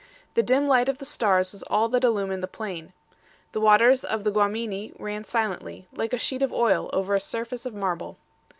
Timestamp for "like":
5.93-6.11